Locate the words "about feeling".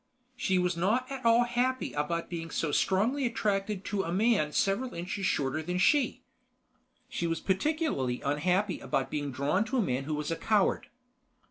8.79-9.31